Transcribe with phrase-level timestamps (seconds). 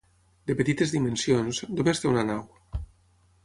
[0.51, 2.43] De petites dimensions, només té una nau.